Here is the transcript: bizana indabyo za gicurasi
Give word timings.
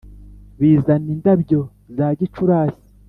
bizana 0.59 1.07
indabyo 1.15 1.59
za 1.95 2.07
gicurasi 2.19 2.81